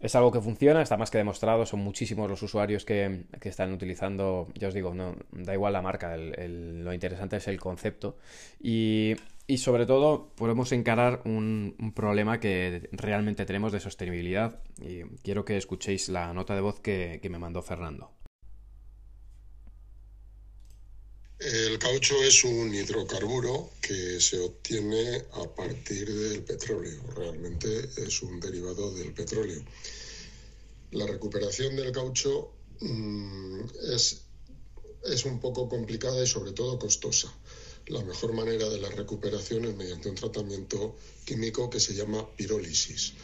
es 0.00 0.14
algo 0.14 0.32
que 0.32 0.40
funciona, 0.40 0.82
está 0.82 0.96
más 0.96 1.10
que 1.10 1.18
demostrado, 1.18 1.64
son 1.66 1.80
muchísimos 1.80 2.28
los 2.28 2.42
usuarios 2.42 2.84
que, 2.84 3.24
están 3.42 3.72
utilizando, 3.72 4.48
ya 4.54 4.68
os 4.68 4.74
digo, 4.74 4.94
no 4.94 5.16
da 5.30 5.54
igual 5.54 5.72
la 5.72 5.82
marca, 5.82 6.16
lo 6.16 6.92
interesante 6.92 7.36
es 7.36 7.48
el 7.48 7.60
concepto 7.60 8.16
y, 8.60 9.16
sobre 9.56 9.84
todo 9.84 10.30
podemos 10.34 10.72
encarar 10.72 11.20
un, 11.24 11.92
problema 11.94 12.40
que 12.40 12.88
realmente 12.92 13.44
tenemos 13.44 13.72
de 13.72 13.80
sostenibilidad 13.80 14.60
y 14.80 15.02
quiero 15.22 15.44
que 15.44 15.56
escuchéis 15.56 16.08
la 16.08 16.32
nota 16.32 16.54
de 16.54 16.62
voz 16.62 16.80
que 16.80 17.20
me 17.30 17.38
mandó 17.38 17.62
Fernando. 17.62 18.10
El 21.44 21.76
caucho 21.80 22.22
es 22.22 22.44
un 22.44 22.72
hidrocarburo 22.72 23.72
que 23.80 24.20
se 24.20 24.38
obtiene 24.38 25.24
a 25.32 25.52
partir 25.52 26.08
del 26.08 26.44
petróleo. 26.44 27.02
Realmente 27.16 27.90
es 27.96 28.22
un 28.22 28.38
derivado 28.38 28.94
del 28.94 29.12
petróleo. 29.12 29.60
La 30.92 31.04
recuperación 31.04 31.74
del 31.74 31.90
caucho 31.90 32.52
mm, 32.78 33.60
es, 33.92 34.20
es 35.04 35.24
un 35.24 35.40
poco 35.40 35.68
complicada 35.68 36.22
y 36.22 36.28
sobre 36.28 36.52
todo 36.52 36.78
costosa. 36.78 37.34
La 37.88 38.04
mejor 38.04 38.34
manera 38.34 38.68
de 38.68 38.78
la 38.78 38.90
recuperación 38.90 39.64
es 39.64 39.74
mediante 39.74 40.10
un 40.10 40.14
tratamiento 40.14 40.94
químico 41.24 41.68
que 41.68 41.80
se 41.80 41.94
llama 41.94 42.24
pirólisis, 42.36 43.14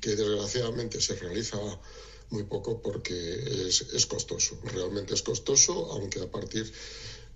que 0.00 0.16
desgraciadamente 0.16 0.98
se 0.98 1.14
realiza 1.16 1.58
muy 2.30 2.44
poco 2.44 2.80
porque 2.80 3.68
es, 3.68 3.82
es 3.82 4.06
costoso. 4.06 4.58
Realmente 4.64 5.12
es 5.12 5.22
costoso, 5.22 5.92
aunque 5.92 6.22
a 6.22 6.30
partir 6.30 6.72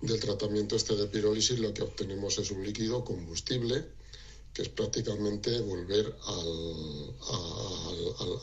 del 0.00 0.20
tratamiento 0.20 0.76
este 0.76 0.94
de 0.94 1.06
pirólisis 1.06 1.58
lo 1.58 1.74
que 1.74 1.82
obtenemos 1.82 2.38
es 2.38 2.50
un 2.50 2.64
líquido 2.64 3.04
combustible 3.04 3.84
que 4.54 4.62
es 4.62 4.68
prácticamente 4.68 5.60
volver 5.60 6.16
al, 6.24 7.14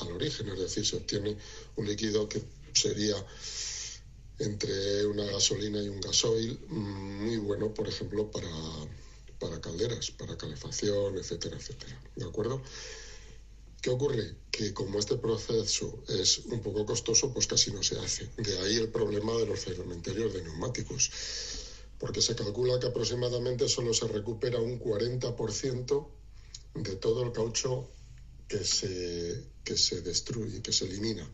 al, 0.02 0.12
origen, 0.14 0.48
es 0.50 0.60
decir, 0.60 0.86
se 0.86 0.96
obtiene 0.98 1.38
un 1.76 1.88
líquido 1.88 2.30
que 2.30 2.42
sería 2.74 3.16
entre 4.40 5.06
una 5.08 5.26
gasolina 5.26 5.82
y 5.82 5.90
un 5.90 6.00
gasoil 6.00 6.60
muy 6.70 7.38
bueno, 7.38 7.74
por 7.74 7.88
ejemplo, 7.88 8.30
para, 8.32 8.48
para 9.40 9.60
calderas, 9.60 10.12
para 10.12 10.38
calefacción, 10.38 11.18
etcétera, 11.18 11.58
etcétera. 11.58 12.02
¿De 12.16 12.26
acuerdo? 12.26 12.62
¿Qué 13.86 13.92
ocurre? 13.92 14.36
Que 14.50 14.74
como 14.74 14.98
este 14.98 15.15
proceso 15.15 16.04
es 16.08 16.39
un 16.39 16.60
poco 16.60 16.88
costoso, 16.88 17.32
pues 17.32 17.46
casi 17.46 17.70
no 17.70 17.84
se 17.84 18.00
hace. 18.00 18.27
De 18.36 18.58
ahí 18.58 18.77
el 18.77 18.89
problema 18.89 19.32
de 19.34 19.46
los 19.46 19.60
cementerios 19.60 20.34
de 20.34 20.42
neumáticos, 20.42 21.12
porque 22.00 22.20
se 22.20 22.34
calcula 22.34 22.80
que 22.80 22.88
aproximadamente 22.88 23.70
solo 23.70 23.94
se 23.94 24.08
recupera 24.08 24.60
un 24.60 24.80
40% 24.80 26.08
de 26.74 26.96
todo 26.96 27.22
el 27.22 27.32
caucho 27.32 27.88
que 28.48 28.63
se, 28.63 29.44
que 29.63 29.77
se 29.77 30.01
destruye, 30.01 30.63
que 30.63 30.74
se 30.74 30.86
elimina. 30.86 31.32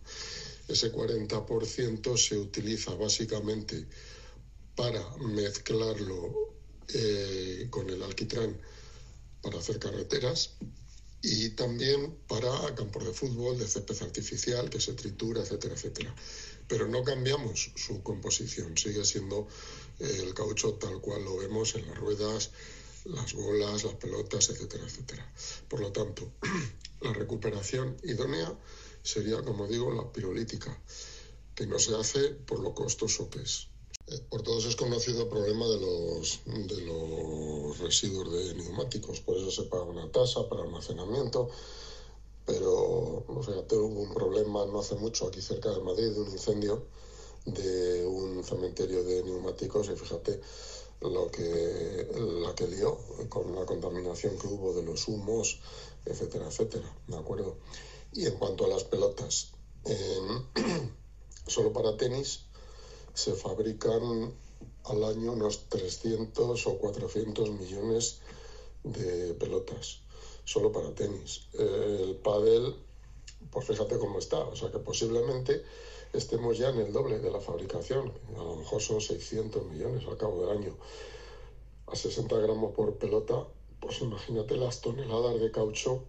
Ese 0.68 0.92
40% 0.92 2.18
se 2.18 2.38
utiliza 2.38 2.94
básicamente 2.96 3.88
para 4.76 5.02
mezclarlo 5.20 6.54
eh, 6.90 7.68
con 7.70 7.90
el 7.90 8.04
alquitrán 8.04 8.60
para 9.42 9.60
hacer 9.60 9.80
carreteras 9.80 10.58
y 11.22 11.50
también 11.52 12.18
para 12.28 12.74
campos 12.76 13.06
de 13.06 13.14
fútbol, 13.14 13.58
de 13.58 13.68
césped 13.68 14.02
artificial 14.02 14.70
que 14.70 14.82
se 14.82 14.94
tritura, 14.94 15.42
etcétera, 15.42 15.76
etcétera. 15.76 16.16
Pero 16.68 16.88
no 16.88 17.04
cambiamos 17.04 17.72
su 17.76 18.02
composición, 18.02 18.78
sigue 18.78 19.06
siendo 19.06 19.48
eh, 20.00 20.24
el 20.24 20.34
caucho 20.34 20.74
tal 20.76 21.00
cual 21.00 21.24
lo 21.24 21.38
vemos 21.38 21.76
en 21.76 21.86
las 21.88 21.98
ruedas, 21.98 22.52
las 23.06 23.34
bolas, 23.34 23.84
las 23.84 23.96
pelotas, 23.96 24.50
etcétera, 24.50 24.86
etcétera. 24.86 25.34
Por 25.68 25.82
lo 25.82 25.92
tanto, 25.92 26.32
la 27.02 27.14
recuperación 27.14 27.98
idónea 28.04 28.58
sería, 29.04 29.42
como 29.42 29.68
digo, 29.68 29.94
la 29.94 30.12
pirolítica, 30.12 30.82
que 31.54 31.68
no 31.68 31.78
se 31.78 31.96
hace 31.96 32.30
por 32.30 32.60
lo 32.60 32.74
costoso 32.74 33.30
que 33.30 33.42
es. 33.42 33.71
Eh, 34.08 34.20
por 34.30 34.42
todos 34.42 34.66
es 34.66 34.76
conocido 34.76 35.24
el 35.24 35.30
problema 35.30 35.68
de 35.68 35.80
los, 35.80 36.42
de 36.46 36.82
los 36.82 37.78
residuos 37.80 38.32
de 38.32 38.54
neumáticos, 38.56 39.22
por 39.22 39.38
eso 39.38 39.52
se 39.52 39.64
paga 39.64 39.84
una 39.84 40.12
tasa 40.12 40.48
para 40.50 40.64
almacenamiento, 40.64 41.50
pero 42.46 43.24
no 43.28 43.44
sé, 43.44 43.52
hubo 43.52 44.02
un 44.02 44.14
problema 44.14 44.66
no 44.66 44.80
hace 44.80 44.96
mucho 44.96 45.28
aquí 45.28 45.42
cerca 45.42 45.70
de 45.70 45.82
Madrid 45.82 46.12
de 46.12 46.22
un 46.22 46.32
incendio 46.32 46.86
de 47.46 48.06
un 48.06 48.44
cementerio 48.44 49.04
de 49.04 49.24
neumáticos. 49.24 49.90
Y 49.90 49.96
fíjate 49.96 50.42
lo 51.02 51.32
que 51.32 52.08
la 52.44 52.54
que 52.54 52.68
dio 52.68 52.98
con 53.30 53.56
la 53.56 53.66
contaminación 53.66 54.38
que 54.38 54.48
hubo 54.48 54.74
de 54.74 54.84
los 54.84 55.08
humos, 55.08 55.60
etcétera, 56.06 56.48
etcétera, 56.48 56.96
¿de 57.08 57.18
acuerdo? 57.18 57.58
Y 58.14 58.26
en 58.26 58.38
cuanto 58.38 58.66
a 58.66 58.68
las 58.68 58.84
pelotas, 58.84 59.52
solo 61.48 61.74
para 61.74 61.98
tenis 61.98 62.42
se 63.14 63.34
fabrican 63.34 64.34
al 64.86 65.04
año 65.04 65.34
unos 65.34 65.70
300 65.70 66.68
o 66.68 66.78
400 66.78 67.50
millones 67.52 68.22
de 68.84 69.34
pelotas, 69.36 70.00
solo 70.44 70.72
para 70.72 70.94
tenis. 70.94 71.48
El 71.54 72.16
pádel, 72.16 72.76
pues 73.52 73.68
fíjate 73.68 73.98
cómo 74.00 74.20
está, 74.20 74.40
o 74.40 74.56
sea 74.56 74.72
que 74.72 74.80
posiblemente 74.80 75.64
estemos 76.14 76.58
ya 76.58 76.70
en 76.70 76.80
el 76.80 76.92
doble 76.92 77.20
de 77.20 77.32
la 77.32 77.40
fabricación, 77.40 78.12
a 78.36 78.44
lo 78.44 78.56
mejor 78.56 78.82
son 78.82 79.02
600 79.02 79.66
millones 79.66 80.06
al 80.08 80.18
cabo 80.18 80.42
del 80.42 80.58
año. 80.58 80.78
A 81.88 81.96
60 81.96 82.36
gramos 82.38 82.74
por 82.74 82.96
pelota, 82.96 83.48
pues 83.80 84.02
imagínate 84.02 84.56
las 84.56 84.82
toneladas 84.82 85.40
de 85.40 85.52
caucho 85.52 86.06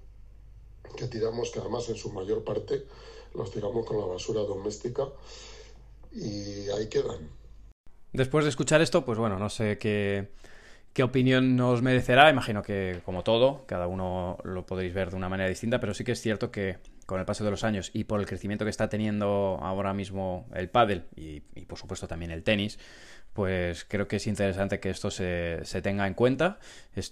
que 0.96 1.08
tiramos, 1.08 1.50
que 1.50 1.60
además 1.60 1.88
en 1.88 1.96
su 1.96 2.10
mayor 2.10 2.44
parte 2.44 2.86
los 3.34 3.50
tiramos 3.50 3.86
con 3.86 3.98
la 3.98 4.06
basura 4.06 4.42
doméstica 4.42 5.10
y 6.14 6.68
ahí 6.70 6.88
quedan. 6.88 7.30
Después 8.12 8.44
de 8.44 8.50
escuchar 8.50 8.82
esto, 8.82 9.04
pues 9.04 9.18
bueno, 9.18 9.38
no 9.38 9.48
sé 9.48 9.78
qué, 9.78 10.28
qué 10.92 11.02
opinión 11.02 11.56
nos 11.56 11.82
merecerá. 11.82 12.30
Imagino 12.30 12.62
que, 12.62 13.00
como 13.04 13.22
todo, 13.22 13.64
cada 13.66 13.86
uno 13.86 14.38
lo 14.44 14.66
podréis 14.66 14.92
ver 14.92 15.10
de 15.10 15.16
una 15.16 15.28
manera 15.28 15.48
distinta, 15.48 15.80
pero 15.80 15.94
sí 15.94 16.04
que 16.04 16.12
es 16.12 16.20
cierto 16.20 16.50
que 16.50 16.78
con 17.06 17.18
el 17.18 17.26
paso 17.26 17.44
de 17.44 17.50
los 17.50 17.64
años 17.64 17.90
y 17.92 18.04
por 18.04 18.20
el 18.20 18.26
crecimiento 18.26 18.64
que 18.64 18.70
está 18.70 18.88
teniendo 18.88 19.58
ahora 19.62 19.92
mismo 19.92 20.46
el 20.54 20.68
pádel 20.68 21.04
y, 21.16 21.40
por 21.66 21.78
supuesto 21.78 22.06
también 22.06 22.30
el 22.30 22.42
tenis, 22.42 22.78
pues 23.32 23.84
creo 23.84 24.08
que 24.08 24.16
es 24.16 24.26
interesante 24.26 24.78
que 24.78 24.90
esto 24.90 25.10
se, 25.10 25.60
se 25.64 25.80
tenga 25.80 26.06
en 26.06 26.14
cuenta. 26.14 26.58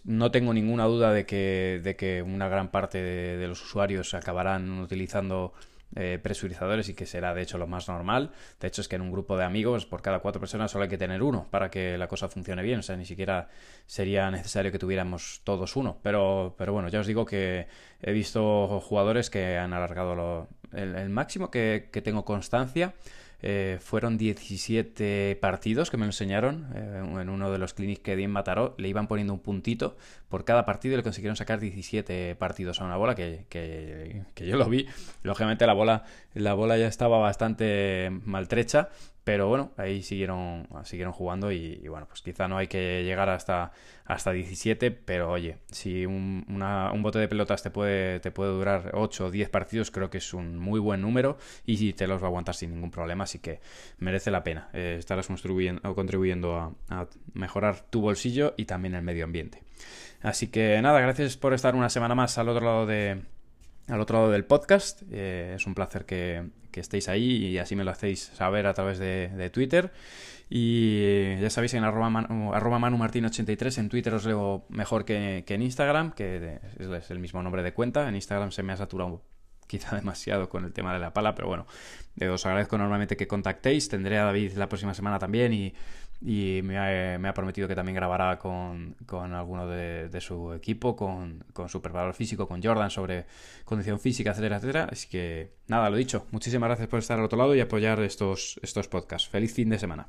no 0.04 0.30
tengo 0.30 0.52
ninguna 0.52 0.85
duda 0.85 1.12
de 1.12 1.25
que, 1.25 1.80
de 1.83 1.97
que 1.97 2.23
una 2.23 2.49
gran 2.49 2.71
parte 2.71 2.99
de 3.02 3.49
los 3.49 3.62
usuarios 3.62 4.12
acabarán 4.14 4.80
utilizando 4.80 5.54
eh, 5.97 6.20
presurizadores 6.23 6.88
y 6.88 6.94
que 6.94 7.04
será 7.04 7.35
de 7.35 7.42
hecho 7.42 7.59
lo 7.59 7.66
más 7.66 7.88
normal. 7.88 8.30
De 8.61 8.68
hecho 8.68 8.80
es 8.80 8.88
que 8.88 8.97
en 8.97 9.02
un 9.02 9.11
grupo 9.11 9.37
de 9.37 9.44
amigos 9.44 9.87
por 9.87 10.02
cada 10.02 10.20
cuatro 10.20 10.40
personas 10.40 10.70
solo 10.70 10.85
hay 10.85 10.90
que 10.90 10.99
tener 10.99 11.23
uno 11.23 11.49
para 11.50 11.70
que 11.70 11.99
la 11.99 12.06
cosa 12.06 12.28
funcione 12.28 12.62
bien. 12.62 12.78
O 12.80 12.82
sea, 12.82 12.97
ni 12.97 13.04
siquiera 13.04 13.49
sería 13.87 14.30
necesario 14.30 14.70
que 14.70 14.78
tuviéramos 14.78 15.40
todos 15.44 15.75
uno. 15.76 15.99
Pero, 16.02 16.54
pero 16.56 16.73
bueno, 16.73 16.88
ya 16.88 17.00
os 17.00 17.06
digo 17.06 17.26
que 17.26 17.66
he 18.02 18.12
visto 18.12 18.80
jugadores 18.80 19.30
que 19.30 19.59
han 19.59 19.73
alargado 19.73 20.49
el, 20.73 21.09
máximo 21.11 21.50
que, 21.50 21.88
tengo 22.04 22.25
constancia. 22.25 22.94
Eh, 23.42 23.78
fueron 23.80 24.18
17 24.18 25.38
partidos 25.40 25.90
que 25.90 25.97
me 25.97 26.06
enseñaron 26.06 26.68
eh, 26.75 27.02
en 27.20 27.28
uno 27.28 27.50
de 27.50 27.59
los 27.59 27.75
clinics 27.75 28.02
que 28.02 28.16
di 28.16 28.25
en 28.25 28.30
Mataró. 28.30 28.75
Le 28.78 28.88
iban 28.88 29.06
poniendo 29.06 29.32
un 29.32 29.40
puntito 29.40 29.97
por 30.28 30.44
cada 30.44 30.64
partido 30.64 30.94
y 30.94 30.97
le 30.99 31.02
consiguieron 31.02 31.37
sacar 31.37 31.61
17 31.61 32.37
partidos 32.37 32.80
a 32.80 32.85
una 32.85 32.97
bola 32.97 33.14
que, 33.14 33.47
que, 33.49 34.25
que 34.35 34.47
yo 34.47 34.56
lo 34.56 34.68
vi. 34.68 34.87
Lógicamente 35.23 35.66
la 35.66 35.73
bola, 35.73 36.04
la 36.35 36.54
bola 36.54 36.76
ya 36.76 36.87
estaba 36.87 37.18
bastante 37.18 38.11
maltrecha 38.25 38.90
pero 39.24 39.48
bueno, 39.48 39.72
ahí 39.76 40.02
siguieron, 40.02 40.66
siguieron 40.84 41.12
jugando 41.12 41.52
y, 41.52 41.86
bueno, 41.88 42.06
pues 42.06 42.22
quizá 42.22 42.48
no 42.48 42.56
hay 42.56 42.68
que 42.68 43.04
llegar 43.04 43.28
hasta, 43.28 43.72
hasta 44.04 44.32
17, 44.32 44.90
pero 44.90 45.30
oye, 45.30 45.58
si 45.70 46.06
un, 46.06 46.44
bote 47.02 47.18
de 47.18 47.28
pelotas 47.28 47.62
te 47.62 47.70
puede, 47.70 48.20
te 48.20 48.30
puede 48.30 48.50
durar 48.52 48.90
8 48.94 49.26
o 49.26 49.30
10 49.30 49.50
partidos, 49.50 49.90
creo 49.90 50.10
que 50.10 50.18
es 50.18 50.32
un 50.32 50.58
muy 50.58 50.80
buen 50.80 51.02
número 51.02 51.36
y 51.66 51.92
te 51.92 52.06
los 52.06 52.22
va 52.22 52.26
a 52.26 52.28
aguantar 52.28 52.54
sin 52.54 52.72
ningún 52.72 52.90
problema, 52.90 53.24
así 53.24 53.38
que 53.38 53.60
merece 53.98 54.30
la 54.30 54.42
pena. 54.42 54.70
Eh, 54.72 54.96
estarás 54.98 55.26
contribuyendo, 55.26 55.94
contribuyendo 55.94 56.56
a, 56.56 56.72
a 56.88 57.06
mejorar 57.34 57.80
tu 57.90 58.00
bolsillo 58.00 58.54
y 58.56 58.64
también 58.64 58.94
el 58.94 59.02
medio 59.02 59.24
ambiente. 59.24 59.62
Así 60.22 60.48
que 60.48 60.80
nada, 60.82 61.00
gracias 61.00 61.36
por 61.36 61.54
estar 61.54 61.74
una 61.74 61.88
semana 61.88 62.14
más 62.14 62.36
al 62.38 62.48
otro 62.48 62.64
lado 62.64 62.86
de, 62.86 63.22
al 63.88 64.00
otro 64.00 64.18
lado 64.18 64.30
del 64.30 64.44
podcast. 64.44 65.02
Eh, 65.10 65.54
es 65.56 65.66
un 65.66 65.74
placer 65.74 66.04
que, 66.04 66.48
estéis 66.74 67.08
ahí 67.08 67.46
y 67.46 67.58
así 67.58 67.74
me 67.74 67.82
lo 67.84 67.90
hacéis 67.90 68.30
saber 68.34 68.66
a 68.66 68.74
través 68.74 68.98
de, 68.98 69.50
Twitter. 69.52 69.92
Y 70.48 71.36
ya 71.40 71.50
sabéis, 71.50 71.74
en 71.74 71.84
arroba, 71.84 72.08
manumartin83 72.10 73.78
en 73.78 73.88
Twitter 73.88 74.14
os 74.14 74.24
leo 74.24 74.64
mejor 74.68 75.04
que, 75.04 75.44
en 75.46 75.62
Instagram, 75.62 76.12
que 76.12 76.60
es 76.78 77.10
el 77.10 77.18
mismo 77.18 77.42
nombre 77.42 77.62
de 77.62 77.72
cuenta. 77.72 78.08
En 78.08 78.14
Instagram 78.14 78.52
se 78.52 78.62
me 78.62 78.72
ha 78.72 78.76
saturado 78.76 79.22
quizá 79.66 79.96
demasiado 80.00 80.48
con 80.48 80.64
el 80.64 80.72
tema 80.72 80.92
de 80.92 80.98
la 80.98 81.12
pala, 81.12 81.34
pero 81.34 81.48
bueno, 81.48 81.66
os 82.32 82.46
agradezco 82.46 82.78
normalmente 82.78 83.16
que 83.16 83.26
contactéis. 83.26 83.88
Tendré 83.88 84.18
a 84.18 84.24
David 84.24 84.52
la 84.52 84.68
próxima 84.68 84.94
semana 84.94 85.18
también 85.18 85.52
y 85.52 85.74
y 86.22 86.60
me 86.62 86.78
ha, 86.78 87.34
prometido 87.34 87.66
que 87.66 87.74
también 87.74 87.96
grabará 87.96 88.38
con, 88.38 88.96
alguno 89.10 89.66
de, 89.66 90.20
su 90.20 90.52
equipo, 90.52 90.94
con, 90.94 91.44
con 91.52 91.68
su 91.68 91.80
preparador 91.80 92.14
físico, 92.14 92.46
con 92.46 92.62
Jordan, 92.62 92.90
sobre 92.90 93.26
condición 93.64 93.98
física, 93.98 94.30
etcétera, 94.30 94.56
etcétera. 94.56 94.88
Así 94.90 95.08
que 95.08 95.54
nada, 95.66 95.88
lo 95.88 95.96
dicho. 95.96 96.26
Muchísimas 96.30 96.68
gracias 96.68 96.88
por 96.88 96.98
estar 96.98 97.18
al 97.18 97.24
otro 97.24 97.38
lado 97.38 97.54
y 97.54 97.60
apoyar 97.60 98.00
estos, 98.00 98.60
estos 98.62 98.88
podcasts. 98.88 99.28
Feliz 99.28 99.54
fin 99.54 99.70
de 99.70 99.78
semana. 99.78 100.08